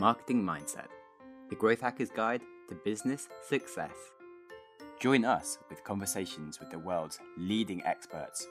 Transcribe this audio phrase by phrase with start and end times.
[0.00, 0.86] Marketing Mindset,
[1.50, 2.40] the Growth Hacker's Guide
[2.70, 3.92] to Business Success.
[4.98, 8.48] Join us with conversations with the world's leading experts,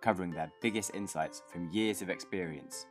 [0.00, 2.86] covering their biggest insights from years of experience.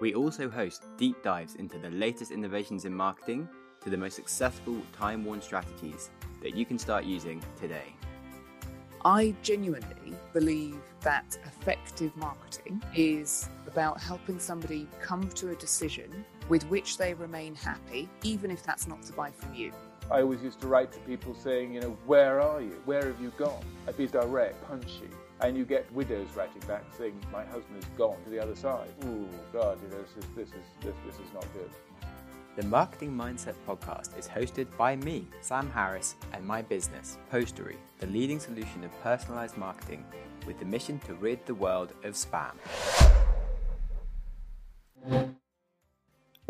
[0.00, 3.48] We also host deep dives into the latest innovations in marketing
[3.84, 6.10] to the most successful time worn strategies
[6.42, 7.94] that you can start using today.
[9.04, 16.64] I genuinely believe that effective marketing is about helping somebody come to a decision with
[16.64, 19.72] which they remain happy, even if that's not to buy from you.
[20.10, 22.80] I always used to write to people saying, you know, where are you?
[22.84, 23.64] Where have you gone?
[23.88, 25.08] I'd be direct, punchy.
[25.40, 28.90] And you get widows writing back saying, my husband has gone to the other side.
[29.04, 31.70] Ooh, God, you know, this is, this is, this, this is not good.
[32.54, 38.06] The Marketing Mindset podcast is hosted by me, Sam Harris, and my business, Postary, the
[38.08, 40.04] leading solution of personalized marketing
[40.46, 42.52] with the mission to rid the world of spam.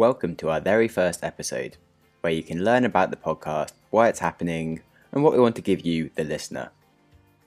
[0.03, 1.77] Welcome to our very first episode,
[2.23, 4.81] where you can learn about the podcast, why it's happening,
[5.13, 6.73] and what we want to give you, the listener.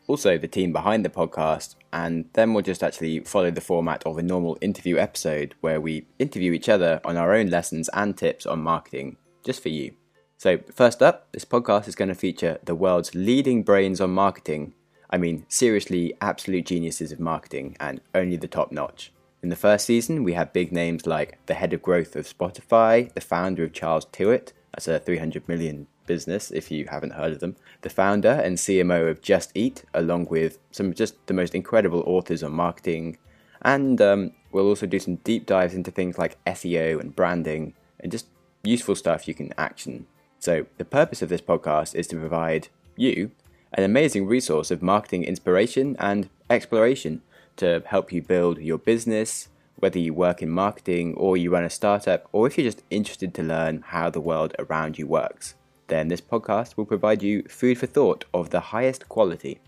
[0.08, 4.17] Also, the team behind the podcast, and then we'll just actually follow the format of
[4.17, 8.45] a normal interview episode where we interview each other on our own lessons and tips
[8.45, 9.94] on marketing, just for you.
[10.38, 14.76] So, first up, this podcast is going to feature the world's leading brains on marketing.
[15.09, 19.11] I mean, seriously, absolute geniuses of marketing and only the top notch.
[19.46, 23.14] In the first season, we have big names like the head of growth of Spotify,
[23.14, 27.42] the founder of Charles Tyrwhitt, that's a 300 million business if you haven't heard of
[27.42, 31.54] them, the founder and CMO of Just Eat, along with some of just the most
[31.54, 33.20] incredible authors on marketing.
[33.62, 38.12] And um, we'll also do some deep dives into things like SEO and branding and
[38.12, 38.26] just
[38.64, 40.08] useful stuff you can action.
[40.40, 43.30] So, the purpose of this podcast is to provide you
[43.73, 47.22] an amazing resource of marketing inspiration and exploration
[47.58, 51.70] to help you build your business, whether you work in marketing or you run a
[51.70, 55.56] startup, or if you're just interested to learn how the world around you works.
[55.88, 59.60] Then this podcast will provide you food for thought of the highest quality.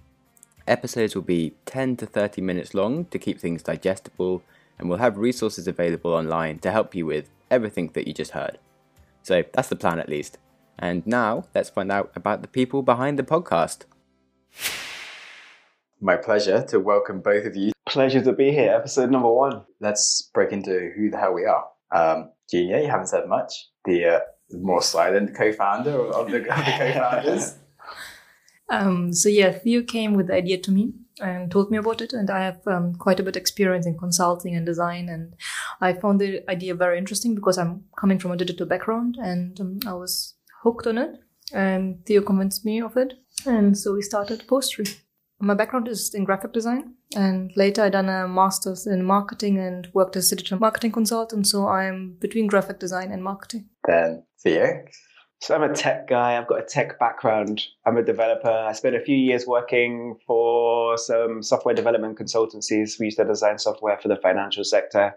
[0.67, 4.41] Episodes will be 10 to 30 minutes long to keep things digestible,
[4.77, 8.59] and we'll have resources available online to help you with everything that you just heard.
[9.23, 10.37] So that's the plan at least.
[10.79, 13.83] And now let's find out about the people behind the podcast.
[15.99, 17.71] My pleasure to welcome both of you.
[17.87, 19.63] Pleasure to be here, episode number one.
[19.79, 21.65] Let's break into who the hell we are.
[21.91, 23.53] Um, Genia, you haven't said much.
[23.85, 24.19] The uh,
[24.51, 27.55] more silent co-founder of the, of the co-founders.
[28.69, 32.11] Um, so yeah, Theo came with the idea to me and told me about it,
[32.11, 35.35] and I have um, quite a bit of experience in consulting and design, and
[35.79, 39.79] I found the idea very interesting because I'm coming from a digital background, and um,
[39.87, 40.33] I was
[40.63, 41.11] hooked on it.
[41.53, 43.13] And Theo convinced me of it,
[43.45, 44.99] and so we started Postary.
[45.39, 49.87] My background is in graphic design, and later I done a master's in marketing and
[49.93, 51.45] worked as a digital marketing consultant.
[51.47, 53.69] So I'm between graphic design and marketing.
[53.85, 54.83] Then Theo.
[55.39, 56.35] So I'm a tech guy.
[56.35, 57.61] I've got a tech background.
[57.85, 58.49] I'm a developer.
[58.49, 62.99] I spent a few years working for some software development consultancies.
[62.99, 65.13] We used to design software for the financial sector.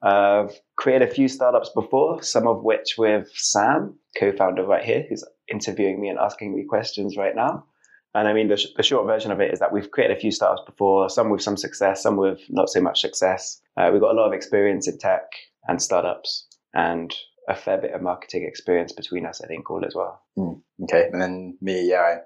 [0.00, 5.24] I've created a few startups before, some of which with Sam, co-founder right here, who's
[5.52, 7.66] interviewing me and asking me questions right now.
[8.14, 10.20] And I mean, the, sh- the, short version of it is that we've created a
[10.20, 13.60] few startups before, some with some success, some with not so much success.
[13.76, 15.24] Uh, we've got a lot of experience in tech
[15.68, 17.14] and startups and
[17.48, 20.22] a fair bit of marketing experience between us, I think, all as well.
[20.38, 21.08] Mm, okay.
[21.12, 22.16] And then me, yeah, I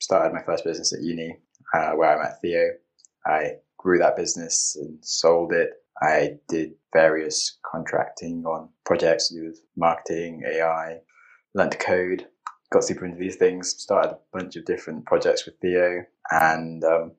[0.00, 1.36] started my first business at uni
[1.74, 2.68] uh, where I met Theo.
[3.26, 5.70] I grew that business and sold it.
[6.02, 11.00] I did various contracting on projects to do with marketing, AI,
[11.54, 12.26] learned to code,
[12.70, 17.12] got super into these things, started a bunch of different projects with Theo, and um,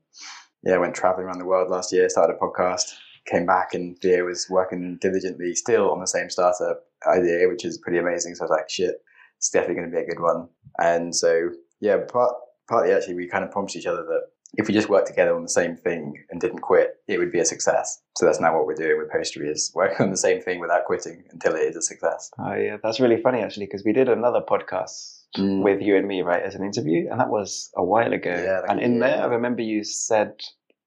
[0.64, 2.94] yeah, went traveling around the world last year, started a podcast,
[3.26, 7.78] came back, and Theo was working diligently still on the same startup idea, which is
[7.78, 8.36] pretty amazing.
[8.36, 8.96] So I was like, shit,
[9.38, 10.48] it's definitely going to be a good one.
[10.80, 12.34] And so, yeah, part,
[12.70, 14.22] partly actually, we kind of promised each other that
[14.56, 17.40] if we just worked together on the same thing and didn't quit, it would be
[17.40, 18.02] a success.
[18.18, 20.86] So that's now what we're doing with Postary is working on the same thing without
[20.86, 22.30] quitting until it is a success.
[22.38, 25.64] Oh yeah, that's really funny actually because we did another podcast mm.
[25.64, 28.32] with you and me, right, as an interview, and that was a while ago.
[28.32, 30.34] Yeah, and in there, I remember you said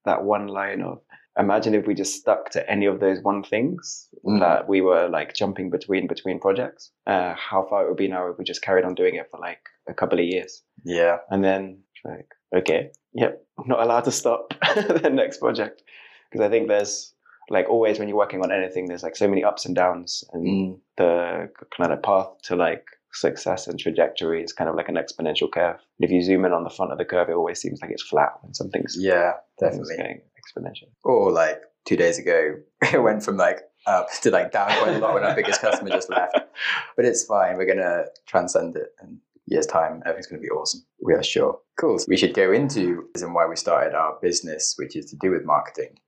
[0.04, 1.00] that one line of,
[1.38, 4.40] "Imagine if we just stuck to any of those one things mm.
[4.40, 6.90] that we were like jumping between between projects.
[7.06, 9.40] Uh, how far it would be now if we just carried on doing it for
[9.40, 14.12] like a couple of years." Yeah, and then like, okay, yep, I'm not allowed to
[14.12, 15.82] stop the next project
[16.30, 17.14] because I think there's
[17.50, 20.46] like always when you're working on anything, there's like so many ups and downs, and
[20.46, 20.78] mm.
[20.96, 25.50] the kind of path to like success and trajectory is kind of like an exponential
[25.50, 25.76] curve.
[25.98, 27.90] And if you zoom in on the front of the curve, it always seems like
[27.90, 30.88] it's flat when something's yeah, definitely getting exponential.
[31.04, 32.56] Or like two days ago,
[32.92, 35.90] it went from like up to like down quite a lot when our biggest customer
[35.90, 36.38] just left.
[36.96, 37.56] But it's fine.
[37.56, 41.58] We're gonna transcend it and years time everything's going to be awesome we are sure
[41.78, 45.30] cool we should go into reason why we started our business which is to do
[45.30, 45.98] with marketing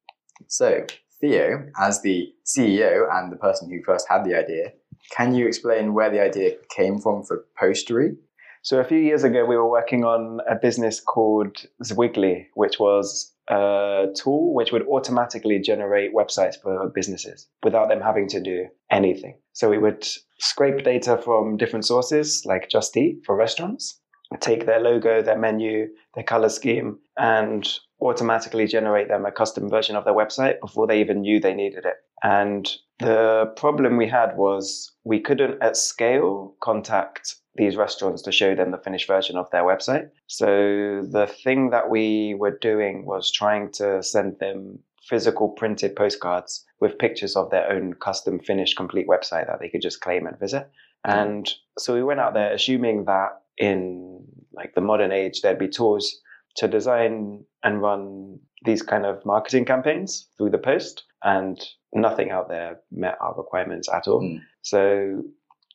[0.47, 0.85] so
[1.21, 4.73] theo as the ceo and the person who first had the idea
[5.11, 8.17] can you explain where the idea came from for postary
[8.63, 13.37] so a few years ago we were working on a business called zwigly which was
[13.49, 19.39] a tool which would automatically generate websites for businesses without them having to do anything.
[19.53, 20.07] So we would
[20.39, 24.01] scrape data from different sources like Just Eat for restaurants,
[24.41, 27.69] take their logo, their menu, their color scheme, and
[28.01, 31.85] automatically generate them a custom version of their website before they even knew they needed
[31.85, 31.97] it.
[32.23, 38.55] And the problem we had was we couldn't at scale contact these restaurants to show
[38.55, 40.09] them the finished version of their website.
[40.27, 44.79] So the thing that we were doing was trying to send them
[45.09, 49.81] physical printed postcards with pictures of their own custom finished complete website that they could
[49.81, 50.69] just claim and visit.
[51.05, 55.69] And so we went out there assuming that in like the modern age there'd be
[55.69, 56.21] tools
[56.57, 61.61] to design and run these kind of marketing campaigns through the post and
[61.95, 64.23] nothing out there met our requirements at all.
[64.23, 64.41] Mm.
[64.63, 65.23] So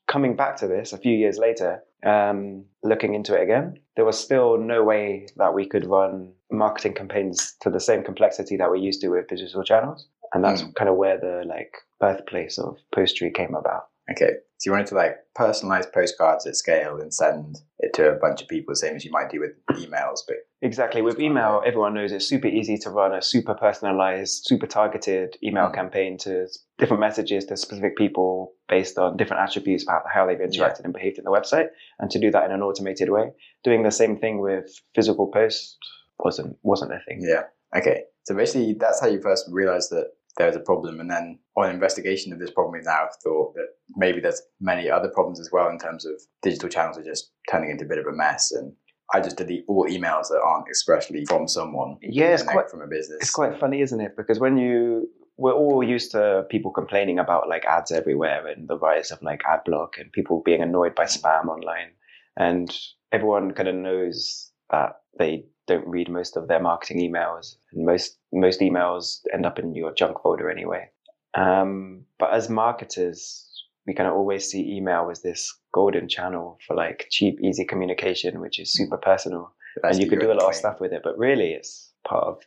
[0.07, 4.19] coming back to this a few years later, um, looking into it again, there was
[4.19, 8.75] still no way that we could run marketing campaigns to the same complexity that we're
[8.75, 10.07] used to with digital channels.
[10.33, 10.73] And that's mm.
[10.75, 13.83] kind of where the like birthplace of Postary came about.
[14.11, 14.31] Okay.
[14.61, 18.43] So you wanted to like personalize postcards at scale and send it to a bunch
[18.43, 22.11] of people, same as you might do with emails, but exactly with email, everyone knows
[22.11, 25.73] it's super easy to run a super personalized, super targeted email mm.
[25.73, 26.45] campaign to
[26.77, 30.83] different messages to specific people based on different attributes about how they've interacted yeah.
[30.83, 33.31] and behaved in the website, and to do that in an automated way.
[33.63, 35.75] Doing the same thing with physical posts
[36.19, 37.25] wasn't wasn't a thing.
[37.27, 37.45] Yeah.
[37.75, 38.03] Okay.
[38.25, 40.99] So basically, that's how you first realized that there was a problem.
[40.99, 45.09] And then on investigation of this problem, we've now thought that maybe there's many other
[45.09, 48.05] problems as well in terms of digital channels are just turning into a bit of
[48.05, 48.51] a mess.
[48.51, 48.73] And
[49.13, 51.97] I just delete all emails that aren't expressly from someone.
[52.01, 53.17] Yeah, it's quite, from a business.
[53.21, 54.15] It's quite funny, isn't it?
[54.15, 58.77] Because when you we're all used to people complaining about like ads everywhere and the
[58.77, 61.91] rise of like ad block and people being annoyed by spam online.
[62.37, 62.71] And
[63.11, 68.17] everyone kind of knows that they don't read most of their marketing emails, and most
[68.31, 70.89] most emails end up in your junk folder anyway.
[71.33, 73.47] Um, but as marketers,
[73.87, 78.39] we kind of always see email as this golden channel for like cheap, easy communication,
[78.39, 79.53] which is super personal,
[79.83, 81.01] and you could do a lot of stuff with it.
[81.03, 82.37] But really, it's part of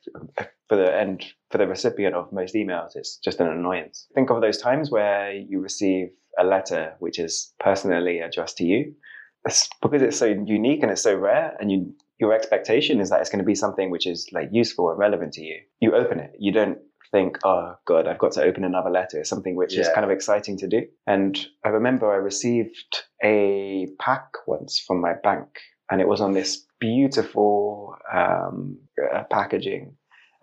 [0.69, 2.94] for the end for the recipient of most emails.
[2.94, 4.06] It's just an annoyance.
[4.15, 8.93] Think of those times where you receive a letter which is personally addressed to you.
[9.47, 13.20] It's because it's so unique and it's so rare, and you your expectation is that
[13.20, 15.61] it's going to be something which is like useful and relevant to you.
[15.81, 16.32] You open it.
[16.38, 16.78] You don't
[17.11, 19.20] think, oh God, I've got to open another letter.
[19.20, 19.82] It's something which yeah.
[19.82, 20.82] is kind of exciting to do.
[21.06, 25.49] And I remember I received a pack once from my bank
[25.90, 28.78] and it was on this beautiful um,
[29.14, 29.96] uh, packaging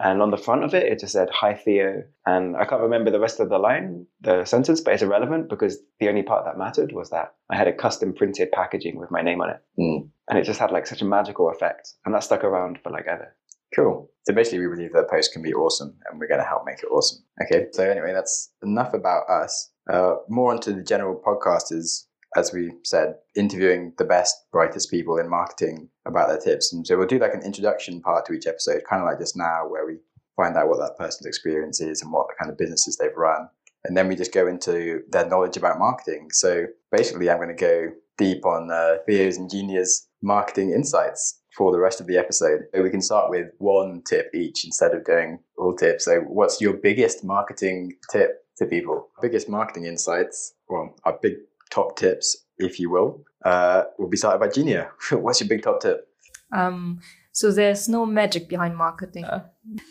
[0.03, 2.03] and on the front of it, it just said, Hi, Theo.
[2.25, 5.77] And I can't remember the rest of the line, the sentence, but it's irrelevant because
[6.00, 9.21] the only part that mattered was that I had a custom printed packaging with my
[9.21, 9.62] name on it.
[9.80, 10.09] Mm.
[10.27, 11.94] And it just had like such a magical effect.
[12.06, 13.36] And that stuck around for like ever.
[13.75, 14.09] Cool.
[14.24, 16.80] So basically, we believe that post can be awesome and we're going to help make
[16.80, 17.24] it awesome.
[17.44, 17.68] Okay.
[17.71, 19.71] So, anyway, that's enough about us.
[19.89, 25.17] Uh, more onto the general podcast is, as we said, interviewing the best, brightest people
[25.17, 26.74] in marketing about their tips.
[26.74, 29.38] And so we'll do like an introduction part to each episode, kind of like just
[29.38, 29.98] now, where we
[30.36, 33.48] find out what that person's experience is and what the kind of businesses they've run.
[33.84, 36.29] And then we just go into their knowledge about marketing.
[36.31, 41.72] So basically, I'm going to go deep on uh, Theo's and Genia's marketing insights for
[41.72, 42.62] the rest of the episode.
[42.74, 46.05] So we can start with one tip each instead of doing all tips.
[46.05, 49.10] So, what's your biggest marketing tip to people?
[49.22, 51.34] Biggest marketing insights, well, our big
[51.72, 53.24] top tips, if you will.
[53.44, 54.91] Uh, we'll be started by Genia.
[55.12, 56.08] What's your big top tip?
[56.51, 57.01] Um,
[57.32, 59.25] so there's no magic behind marketing.
[59.25, 59.44] Uh.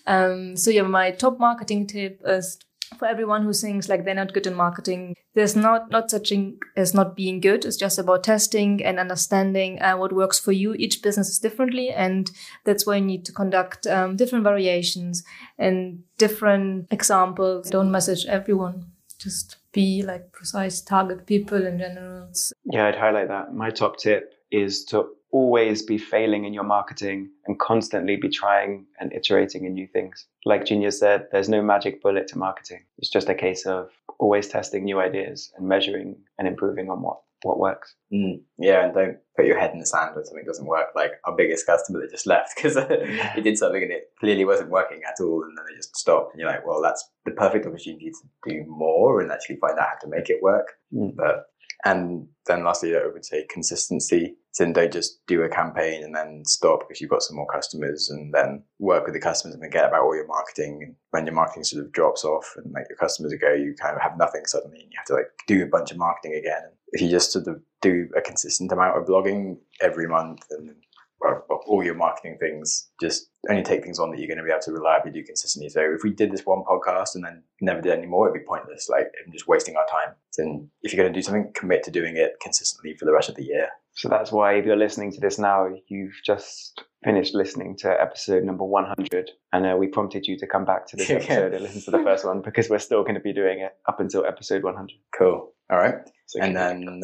[0.06, 2.58] Um, so yeah, my top marketing tip is
[2.98, 5.14] for everyone who thinks like they're not good in marketing.
[5.34, 7.64] There's not not such thing as not being good.
[7.64, 10.74] It's just about testing and understanding uh, what works for you.
[10.74, 12.30] Each business is differently, and
[12.64, 15.22] that's why you need to conduct um, different variations
[15.58, 17.70] and different examples.
[17.70, 18.86] Don't message everyone.
[19.18, 22.30] Just be like precise target people in general.
[22.64, 23.54] Yeah, I'd highlight that.
[23.54, 28.86] My top tip is to always be failing in your marketing and constantly be trying
[28.98, 30.26] and iterating in new things.
[30.44, 32.84] Like Genia said, there's no magic bullet to marketing.
[32.98, 37.20] It's just a case of always testing new ideas and measuring and improving on what
[37.42, 37.94] what works.
[38.12, 40.88] Mm, yeah, and don't put your head in the sand when something doesn't work.
[40.94, 42.76] Like our biggest customer that just left because
[43.34, 46.34] he did something and it clearly wasn't working at all, and then they just stopped.
[46.34, 49.88] And you're like, well, that's the perfect opportunity to do more and actually find out
[49.88, 50.68] how to make it work.
[50.94, 51.16] Mm.
[51.16, 51.46] But
[51.84, 54.36] and then lastly, I would say consistency.
[54.52, 58.10] So don't just do a campaign and then stop because you've got some more customers
[58.10, 60.80] and then work with the customers and forget about all your marketing.
[60.82, 63.94] And when your marketing sort of drops off and like your customers go, you kind
[63.94, 66.64] of have nothing suddenly and you have to like do a bunch of marketing again.
[66.88, 70.74] If you just sort of do a consistent amount of blogging every month and
[71.20, 74.50] well, all your marketing things, just only take things on that you're going to be
[74.50, 75.68] able to reliably do consistently.
[75.68, 78.46] So if we did this one podcast and then never did any more, it'd be
[78.46, 78.88] pointless.
[78.88, 80.14] Like I'm just wasting our time.
[80.30, 83.28] So if you're going to do something, commit to doing it consistently for the rest
[83.28, 83.68] of the year.
[83.94, 88.44] So that's why if you're listening to this now, you've just finished listening to episode
[88.44, 89.30] number 100.
[89.52, 92.02] And uh, we prompted you to come back to this episode and listen to the
[92.02, 94.90] first one because we're still going to be doing it up until episode 100.
[95.18, 95.52] Cool.
[95.70, 95.96] All right.
[96.26, 97.02] So and then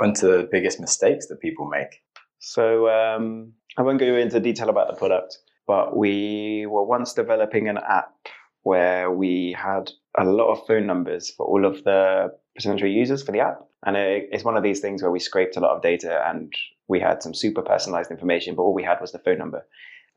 [0.00, 2.02] on to the biggest mistakes that people make.
[2.40, 7.68] So um, I won't go into detail about the product, but we were once developing
[7.68, 8.14] an app
[8.62, 13.32] where we had a lot of phone numbers for all of the potential users for
[13.32, 13.60] the app.
[13.86, 16.52] And it's one of these things where we scraped a lot of data and
[16.88, 19.64] we had some super personalized information, but all we had was the phone number.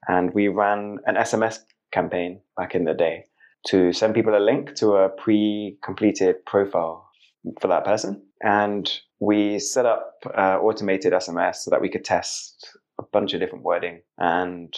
[0.07, 1.59] And we ran an SMS
[1.91, 3.25] campaign back in the day
[3.67, 7.09] to send people a link to a pre completed profile
[7.61, 8.21] for that person.
[8.43, 13.39] And we set up uh, automated SMS so that we could test a bunch of
[13.39, 14.75] different wording and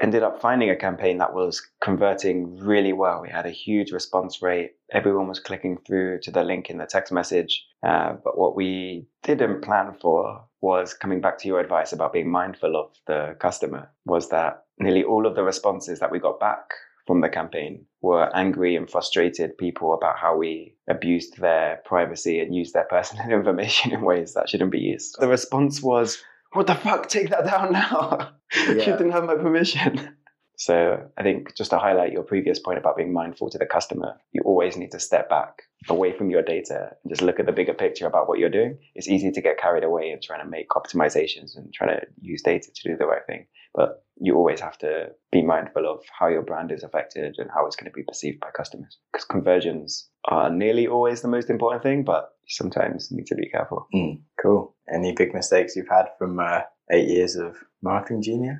[0.00, 3.20] ended up finding a campaign that was converting really well.
[3.20, 4.72] We had a huge response rate.
[4.92, 7.66] Everyone was clicking through to the link in the text message.
[7.86, 12.30] Uh, but what we didn't plan for was coming back to your advice about being
[12.30, 16.70] mindful of the customer was that nearly all of the responses that we got back
[17.06, 22.54] from the campaign were angry and frustrated people about how we abused their privacy and
[22.54, 25.16] used their personal information in ways that shouldn't be used.
[25.18, 28.32] The response was, what the fuck, take that down now.
[28.66, 30.14] you didn't have my permission.
[30.60, 34.20] So I think just to highlight your previous point about being mindful to the customer,
[34.32, 37.52] you always need to step back away from your data and just look at the
[37.52, 38.76] bigger picture about what you're doing.
[38.94, 42.42] It's easy to get carried away and trying to make optimizations and trying to use
[42.42, 43.46] data to do the right thing.
[43.74, 47.66] But you always have to be mindful of how your brand is affected and how
[47.66, 48.98] it's going to be perceived by customers.
[49.12, 53.34] Because conversions are nearly always the most important thing, but sometimes you sometimes need to
[53.34, 53.86] be careful.
[53.94, 54.74] Mm, cool.
[54.92, 56.62] Any big mistakes you've had from uh,
[56.92, 58.58] eight years of marketing Genia?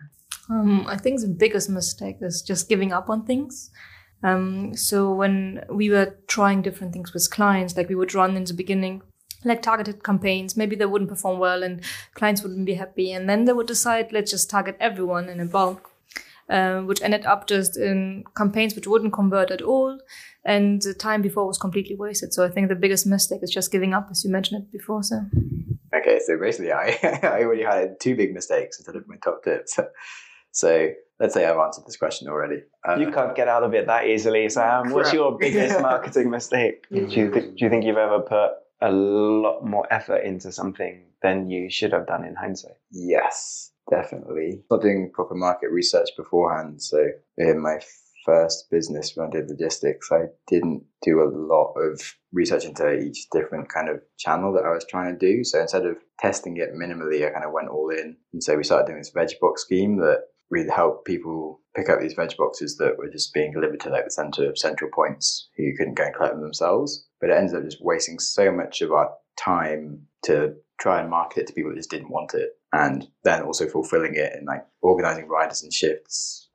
[0.49, 3.71] Um, I think the biggest mistake is just giving up on things.
[4.23, 8.45] Um, so when we were trying different things with clients, like we would run in
[8.45, 9.03] the beginning,
[9.45, 11.83] like targeted campaigns, maybe they wouldn't perform well and
[12.15, 13.13] clients wouldn't be happy.
[13.13, 15.91] And then they would decide, let's just target everyone in a bulk,
[16.49, 19.99] uh, which ended up just in campaigns which wouldn't convert at all.
[20.45, 22.33] And the time before was completely wasted.
[22.33, 25.03] So I think the biggest mistake is just giving up, as you mentioned it before.
[25.03, 25.23] So
[25.93, 29.79] Okay, so basically, I I already had two big mistakes instead of my top tips.
[30.53, 30.89] So
[31.21, 32.65] let's say I've answered this question already.
[32.85, 34.91] Uh, You can't get out of it that easily, Sam.
[34.91, 36.87] What's your biggest marketing mistake?
[36.91, 38.51] Do you, th- do you think you've ever put
[38.83, 42.77] a lot more effort into something than you should have done in hindsight?
[42.91, 44.63] Yes, definitely.
[44.71, 46.83] Not doing proper market research beforehand.
[46.83, 47.05] So
[47.37, 47.81] in my
[48.25, 52.01] first business when I did logistics, I didn't do a lot of
[52.33, 55.45] research into each different kind of channel that I was trying to do.
[55.45, 58.17] So instead of testing it minimally, I kind of went all in.
[58.33, 62.01] And so we started doing this veg box scheme that really helped people pick up
[62.01, 65.49] these veg boxes that were just being delivered to like the center of central points
[65.57, 67.07] who couldn't go and collect them themselves.
[67.21, 71.43] But it ended up just wasting so much of our time to try and market
[71.43, 72.51] it to people that just didn't want it.
[72.73, 76.49] And then also fulfilling it and like organizing riders and shifts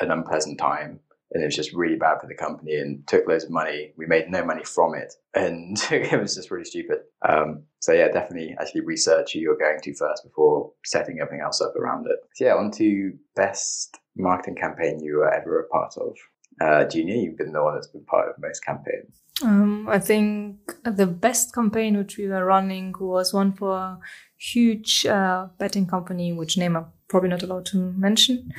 [0.00, 1.00] an unpleasant time.
[1.32, 3.92] And it was just really bad for the company and took loads of money.
[3.96, 5.14] We made no money from it.
[5.34, 6.98] And it was just really stupid.
[7.26, 11.60] Um, so yeah, definitely actually research who you're going to first before setting everything else
[11.60, 12.18] up around it.
[12.34, 16.16] So yeah, on to best marketing campaign you were ever a part of.
[16.60, 19.22] Uh, Genia, you've been the one that's been part of most campaigns.
[19.42, 23.98] Um, I think the best campaign which we were running was one for a
[24.36, 28.52] huge uh, betting company, which name I'm probably not allowed to mention.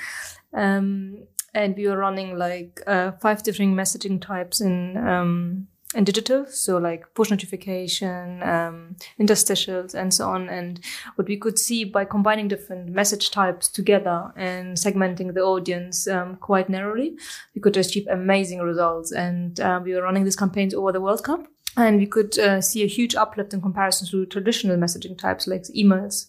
[0.54, 6.46] Um, and we were running like uh, five different messaging types in um, in digital,
[6.46, 10.48] so like push notification, um, interstitials, and so on.
[10.48, 10.80] And
[11.16, 16.38] what we could see by combining different message types together and segmenting the audience um,
[16.38, 17.18] quite narrowly,
[17.56, 19.12] we could achieve amazing results.
[19.12, 22.62] And uh, we were running these campaigns over the World Cup, and we could uh,
[22.62, 26.28] see a huge uplift in comparison to traditional messaging types like emails.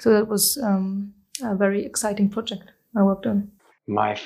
[0.00, 2.64] So that was um, a very exciting project
[2.96, 3.52] I worked on.
[3.88, 4.18] My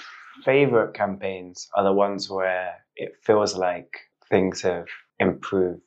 [0.45, 3.91] favorite campaigns are the ones where it feels like
[4.31, 4.87] things have
[5.19, 5.83] improved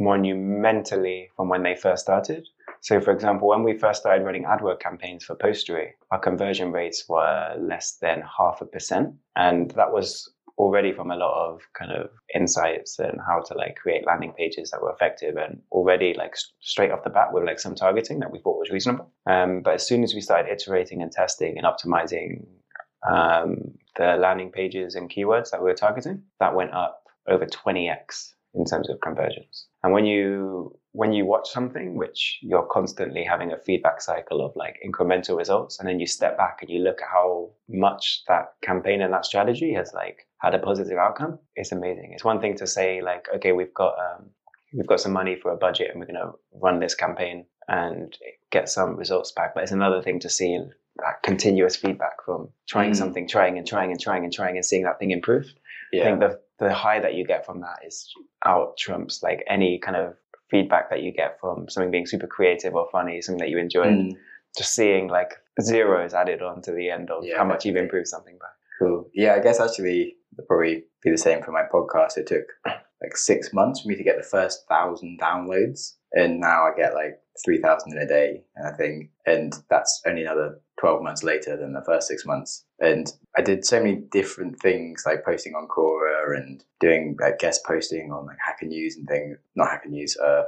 [0.00, 2.48] monumentally from when they first started.
[2.80, 7.08] So, for example, when we first started running AdWord campaigns for Postary, our conversion rates
[7.08, 9.14] were less than half a percent.
[9.36, 13.76] And that was already from a lot of kind of insights and how to like
[13.76, 17.58] create landing pages that were effective and already like straight off the bat with like
[17.58, 19.10] some targeting that we thought was reasonable.
[19.26, 22.44] Um, but as soon as we started iterating and testing and optimizing
[23.08, 23.56] um,
[23.96, 28.64] the landing pages and keywords that we were targeting, that went up over 20x in
[28.64, 29.66] terms of conversions.
[29.82, 34.54] And when you when you watch something which you're constantly having a feedback cycle of
[34.56, 38.52] like incremental results and then you step back and you look at how much that
[38.62, 42.54] campaign and that strategy has like had a positive outcome it's amazing it's one thing
[42.54, 44.26] to say like okay we've got um,
[44.74, 48.18] we've got some money for a budget and we're going to run this campaign and
[48.50, 50.58] get some results back but it's another thing to see
[50.96, 52.96] that continuous feedback from trying mm.
[52.96, 55.46] something trying and trying and trying and trying and seeing that thing improve
[55.92, 56.02] yeah.
[56.02, 58.12] i think the the high that you get from that is
[58.46, 60.14] out trumps like any kind of
[60.52, 63.86] feedback that you get from something being super creative or funny, something that you enjoyed.
[63.86, 64.12] Mm.
[64.56, 68.06] Just seeing like zeros added on to the end of yeah, how much you've improved
[68.06, 68.46] something by.
[68.78, 69.08] Cool.
[69.14, 72.18] Yeah, I guess actually it'll probably be the same for my podcast.
[72.18, 76.64] It took like six months for me to get the first thousand downloads, and now
[76.64, 80.60] I get like three thousand in a day, and I think, and that's only another
[80.80, 82.64] 12 months later than the first six months.
[82.80, 83.06] And
[83.38, 88.10] I did so many different things like posting on Quora and doing like guest posting
[88.12, 90.42] on like Hacker News and things, not Hacker News, uh,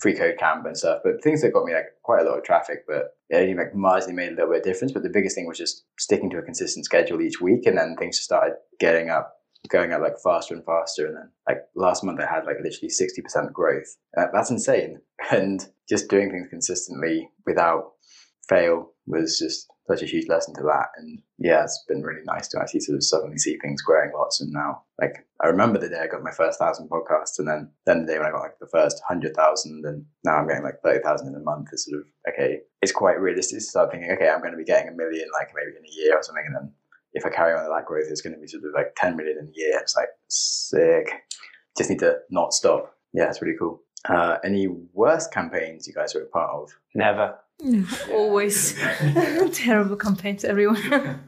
[0.00, 2.44] free code camp and stuff, but things that got me like quite a lot of
[2.44, 4.92] traffic, but it only like marginally made a little bit of difference.
[4.92, 7.66] But the biggest thing was just sticking to a consistent schedule each week.
[7.66, 9.37] And then things just started getting up
[9.68, 11.06] going up like faster and faster.
[11.06, 13.96] And then like last month, I had like literally 60% growth.
[14.16, 15.00] Uh, that's insane.
[15.32, 17.92] And just doing things consistently without
[18.48, 20.88] fail was just such a huge lesson to that.
[20.96, 24.40] And yeah, it's been really nice to actually sort of suddenly see things growing lots.
[24.40, 27.70] And now, like, I remember the day I got my first thousand podcasts, and then
[27.86, 30.64] then the day when I got like the first hundred thousand, and now I'm getting
[30.64, 31.68] like thirty thousand in a month.
[31.72, 32.60] Is sort of okay.
[32.82, 35.50] It's quite realistic to start thinking, okay, I'm going to be getting a million like
[35.54, 36.72] maybe in a year or something, and then
[37.18, 39.16] if I carry on at that growth, it's going to be sort of like ten
[39.16, 39.78] million in a year.
[39.80, 41.10] It's like sick.
[41.76, 42.94] Just need to not stop.
[43.12, 43.82] Yeah, it's really cool.
[44.08, 46.70] Uh, any worst campaigns you guys were a part of?
[46.94, 47.38] Never.
[48.12, 48.74] Always
[49.52, 50.80] terrible campaigns, everyone.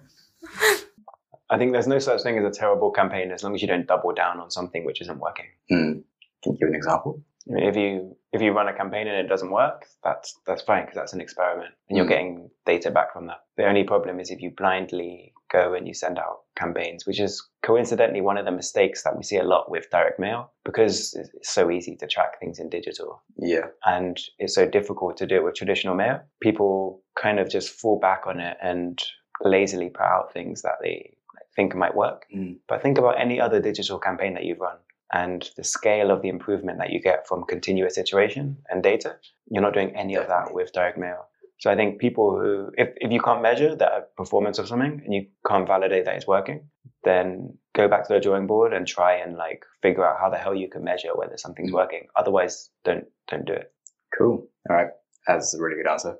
[1.51, 3.87] I think there's no such thing as a terrible campaign as long as you don't
[3.87, 5.47] double down on something which isn't working.
[5.71, 6.05] Mm.
[6.43, 7.21] Can you give an example?
[7.59, 10.97] If you if you run a campaign and it doesn't work, that's that's fine because
[10.97, 12.11] that's an experiment and you're mm.
[12.11, 13.39] getting data back from that.
[13.57, 17.47] The only problem is if you blindly go and you send out campaigns, which is
[17.63, 21.53] coincidentally one of the mistakes that we see a lot with direct mail because it's
[21.53, 23.23] so easy to track things in digital.
[23.37, 23.67] Yeah.
[23.85, 26.21] And it's so difficult to do it with traditional mail.
[26.41, 29.03] People kind of just fall back on it and
[29.43, 31.15] lazily put out things that they
[31.57, 32.27] think might work.
[32.35, 32.59] Mm.
[32.69, 34.77] But think about any other digital campaign that you've run
[35.13, 39.17] and the scale of the improvement that you get from continuous iteration and data.
[39.51, 41.27] You're not doing any of that with direct mail.
[41.59, 45.13] So I think people who, if, if you can't measure the performance of something and
[45.13, 46.69] you can't validate that it's working,
[47.05, 50.39] then go back to the drawing board and try and like figure out how the
[50.39, 51.75] hell you can measure whether something's mm.
[51.75, 52.07] working.
[52.17, 53.73] Otherwise, don't don't do it.
[54.17, 54.49] Cool.
[54.69, 54.89] All right,
[55.27, 56.17] that's a really good answer.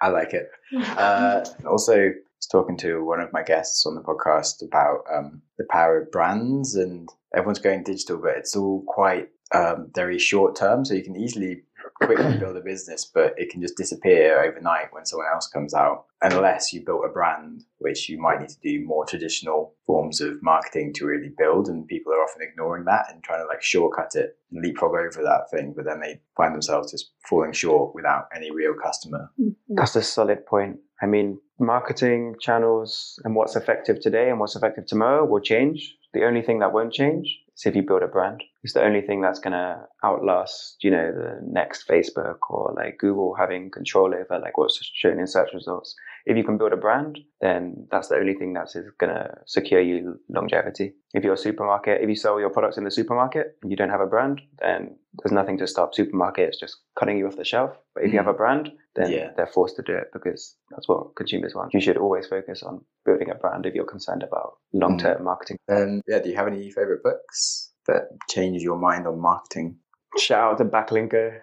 [0.00, 0.48] I like it.
[0.96, 2.12] Uh, also, I
[2.44, 6.10] was talking to one of my guests on the podcast about um, the power of
[6.10, 10.84] brands, and everyone's going digital, but it's all quite um, very short term.
[10.84, 11.62] So you can easily
[11.94, 16.04] quickly build a business, but it can just disappear overnight when someone else comes out,
[16.20, 20.42] unless you built a brand, which you might need to do more traditional forms of
[20.42, 21.68] marketing to really build.
[21.68, 25.22] And people are often ignoring that and trying to like shortcut it and leapfrog over
[25.22, 29.30] that thing, but then they find themselves just falling short without any real customer.
[29.68, 30.78] That's a solid point.
[31.00, 35.96] I mean, marketing channels and what's effective today and what's effective tomorrow will change.
[36.12, 38.42] The only thing that won't change is if you build a brand.
[38.62, 42.98] It's the only thing that's going to outlast, you know, the next Facebook or like
[42.98, 45.94] Google having control over like what's shown in search results.
[46.26, 49.80] If you can build a brand, then that's the only thing that's going to secure
[49.80, 50.94] you longevity.
[51.12, 53.90] If you're a supermarket, if you sell your products in the supermarket and you don't
[53.90, 57.76] have a brand, then there's nothing to stop supermarkets just cutting you off the shelf.
[57.94, 58.38] But if you have a mm.
[58.38, 59.30] brand, then yeah.
[59.36, 61.74] they're forced to do it because that's what consumers want.
[61.74, 65.24] You should always focus on building a brand if you're concerned about long-term mm.
[65.24, 65.58] marketing.
[65.68, 69.76] Um, yeah, do you have any favorite books that change your mind on marketing?
[70.18, 71.38] Shout out to Backlinko.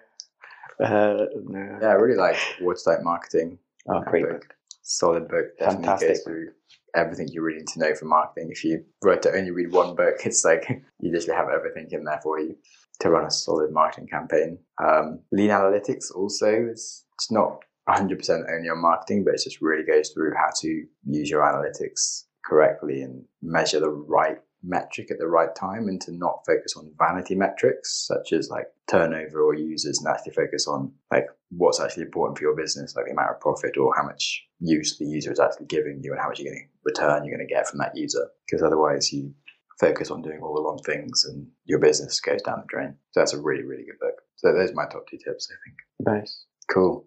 [0.80, 1.78] Uh, no.
[1.80, 3.58] Yeah, I really like Watertight Marketing.
[3.88, 4.32] Oh, great book.
[4.40, 4.54] book.
[4.82, 5.56] Solid book.
[5.58, 6.08] Definitely Fantastic.
[6.08, 6.48] goes through
[6.94, 8.48] everything you really need to know for marketing.
[8.50, 10.66] If you were to only read one book, it's like
[11.00, 12.56] you literally have everything in there for you
[13.00, 14.58] to run a solid marketing campaign.
[14.82, 18.18] Um, lean analytics also is it's not 100%
[18.52, 23.02] only on marketing, but it just really goes through how to use your analytics correctly
[23.02, 27.34] and measure the right metric at the right time and to not focus on vanity
[27.34, 32.38] metrics such as like turnover or users and actually focus on like what's actually important
[32.38, 35.40] for your business, like the amount of profit or how much use the user is
[35.40, 37.78] actually giving you and how much you're going to return you're going to get from
[37.78, 38.26] that user.
[38.46, 39.34] Because otherwise you
[39.80, 42.94] focus on doing all the wrong things and your business goes down the drain.
[43.10, 44.14] So that's a really, really good book.
[44.36, 46.20] So those are my top two tips, I think.
[46.20, 46.44] Nice.
[46.70, 47.06] Cool.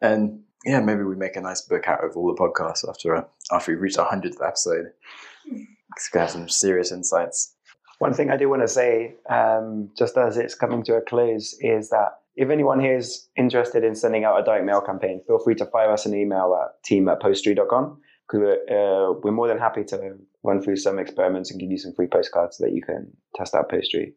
[0.00, 3.24] And yeah, maybe we make a nice book out of all the podcasts after uh,
[3.52, 4.92] after we reach our hundredth episode.
[6.12, 7.54] We have some serious insights.
[7.98, 11.56] One thing I do want to say, um, just as it's coming to a close,
[11.60, 15.38] is that if anyone here is interested in sending out a direct mail campaign, feel
[15.38, 19.48] free to fire us an email at team at postary.com because we're, uh, we're more
[19.48, 22.74] than happy to run through some experiments and give you some free postcards so that
[22.74, 24.14] you can test out Postary.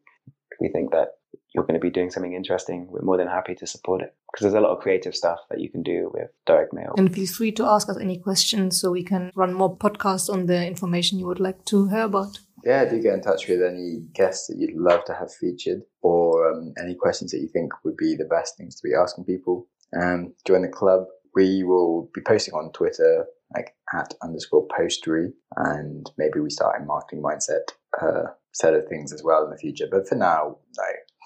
[0.60, 1.10] We think that
[1.58, 4.44] you're going to be doing something interesting, we're more than happy to support it because
[4.44, 6.94] there's a lot of creative stuff that you can do with direct mail.
[6.98, 10.46] And feel free to ask us any questions so we can run more podcasts on
[10.46, 12.40] the information you would like to hear about.
[12.64, 16.52] Yeah, do get in touch with any guests that you'd love to have featured or
[16.52, 19.68] um, any questions that you think would be the best things to be asking people.
[20.00, 21.06] Um, join the club.
[21.34, 26.86] We will be posting on Twitter like at underscore postary and maybe we start a
[26.86, 29.88] marketing mindset uh, set of things as well in the future.
[29.90, 30.58] But for now,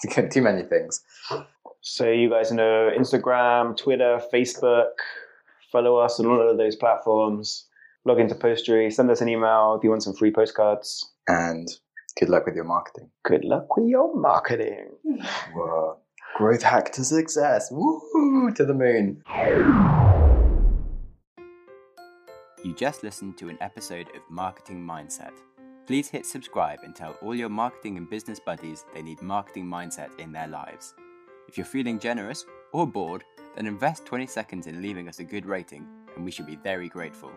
[0.17, 1.01] no, too many things.
[1.81, 4.91] So you guys know Instagram, Twitter, Facebook.
[5.71, 7.65] Follow us on all of those platforms.
[8.05, 8.91] Log into Postary.
[8.91, 11.11] Send us an email if you want some free postcards.
[11.27, 11.67] And
[12.19, 13.09] good luck with your marketing.
[13.23, 14.89] Good luck with your marketing.
[15.53, 15.97] Whoa.
[16.37, 17.69] Growth hack to success.
[17.71, 19.23] Woo to the moon.
[22.63, 25.33] You just listened to an episode of Marketing Mindset.
[25.87, 30.09] Please hit subscribe and tell all your marketing and business buddies they need marketing mindset
[30.19, 30.93] in their lives.
[31.47, 33.23] If you're feeling generous or bored,
[33.55, 36.87] then invest 20 seconds in leaving us a good rating, and we should be very
[36.87, 37.31] grateful.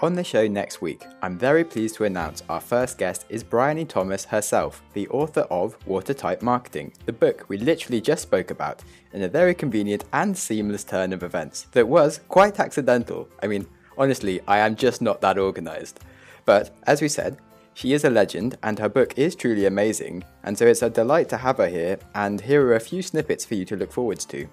[0.00, 3.84] On the show next week, I'm very pleased to announce our first guest is Bryony
[3.84, 9.22] Thomas herself, the author of Watertight Marketing, the book we literally just spoke about, in
[9.22, 13.28] a very convenient and seamless turn of events that was quite accidental.
[13.42, 13.66] I mean,
[13.98, 16.00] honestly, I am just not that organized.
[16.44, 17.38] But as we said,
[17.74, 21.28] she is a legend and her book is truly amazing, and so it's a delight
[21.30, 24.24] to have her here, and here are a few snippets for you to look forwards
[24.26, 24.46] to.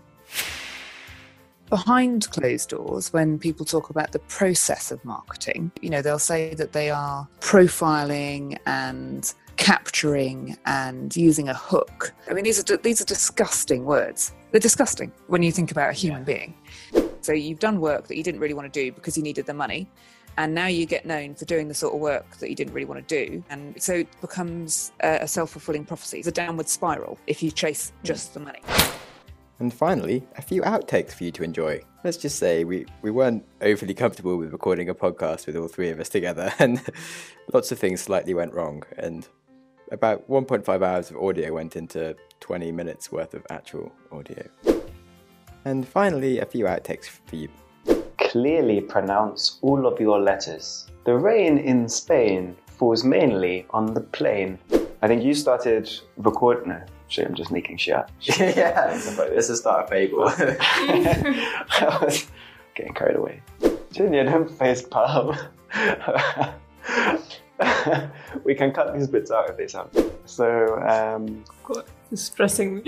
[1.70, 6.54] Behind closed doors, when people talk about the process of marketing, you know, they'll say
[6.56, 12.14] that they are profiling and capturing and using a hook.
[12.30, 14.34] I mean, these are these are disgusting words.
[14.52, 16.56] They're disgusting when you think about a human being.
[17.22, 19.54] So you've done work that you didn't really want to do because you needed the
[19.54, 19.90] money,
[20.38, 22.86] and now you get known for doing the sort of work that you didn't really
[22.86, 23.44] want to do.
[23.50, 26.20] And so it becomes a self-fulfilling prophecy.
[26.20, 28.62] It's a downward spiral if you chase just the money.
[29.60, 31.82] And finally a few outtakes for you to enjoy.
[32.04, 35.90] Let's just say we, we weren't overly comfortable with recording a podcast with all three
[35.90, 36.82] of us together and
[37.54, 39.28] lots of things slightly went wrong and
[39.92, 44.44] about 1.5 hours of audio went into 20 minutes worth of actual audio.
[45.66, 47.50] And finally a few outtakes for you
[48.30, 50.88] clearly pronounce all of your letters.
[51.06, 54.60] The rain in Spain falls mainly on the plain.
[55.02, 56.70] I think you started recording.
[56.70, 58.12] No, shit, I'm just making shit up.
[58.22, 60.24] yeah, this is not a fable.
[60.28, 62.28] I was
[62.76, 63.42] getting carried away.
[63.92, 65.36] Genia, don't face palm.
[68.44, 69.90] we can cut these bits out if they sound.
[70.26, 72.82] So, um, God, it's stressing me.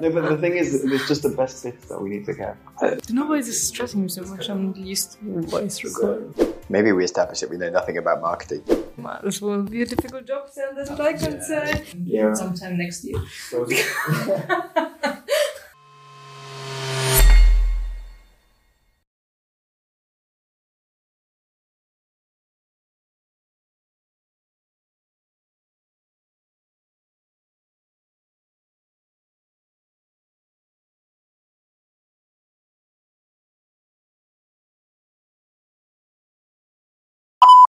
[0.00, 2.56] no, but the thing is, it's just the best bits that we need to get.
[2.80, 4.48] I don't know why is stressing me so much.
[4.48, 6.34] I'm used to voice record.
[6.68, 8.62] Maybe we establish that we know nothing about marketing.
[8.98, 10.74] Well, this will be a difficult job, Sam.
[10.74, 11.84] That's what I can say.
[12.04, 12.34] Yeah.
[12.34, 13.18] Sometime next year.